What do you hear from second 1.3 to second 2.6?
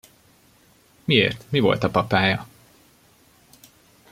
mi volt a papája?